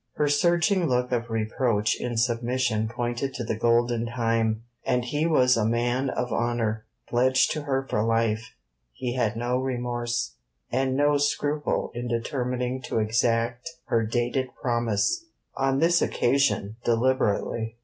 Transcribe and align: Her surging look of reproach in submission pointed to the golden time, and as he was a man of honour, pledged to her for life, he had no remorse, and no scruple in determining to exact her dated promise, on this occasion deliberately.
Her 0.15 0.27
surging 0.27 0.87
look 0.87 1.11
of 1.11 1.29
reproach 1.29 1.95
in 1.99 2.17
submission 2.17 2.87
pointed 2.87 3.35
to 3.35 3.43
the 3.43 3.55
golden 3.55 4.07
time, 4.07 4.63
and 4.83 5.03
as 5.03 5.09
he 5.11 5.27
was 5.27 5.55
a 5.55 5.63
man 5.63 6.09
of 6.09 6.33
honour, 6.33 6.85
pledged 7.07 7.51
to 7.51 7.61
her 7.65 7.85
for 7.87 8.01
life, 8.01 8.55
he 8.93 9.13
had 9.13 9.35
no 9.35 9.59
remorse, 9.59 10.37
and 10.71 10.97
no 10.97 11.19
scruple 11.19 11.91
in 11.93 12.07
determining 12.07 12.81
to 12.81 12.97
exact 12.97 13.69
her 13.89 14.03
dated 14.03 14.55
promise, 14.59 15.25
on 15.55 15.77
this 15.77 16.01
occasion 16.01 16.77
deliberately. 16.83 17.75